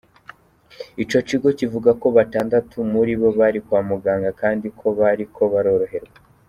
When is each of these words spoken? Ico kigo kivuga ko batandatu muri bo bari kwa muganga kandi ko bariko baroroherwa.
Ico 1.03 1.17
kigo 1.27 1.49
kivuga 1.59 1.91
ko 2.01 2.07
batandatu 2.17 2.75
muri 2.93 3.13
bo 3.19 3.29
bari 3.39 3.59
kwa 3.65 3.79
muganga 3.89 4.29
kandi 4.41 4.67
ko 4.79 4.87
bariko 4.99 5.41
baroroherwa. 5.53 6.17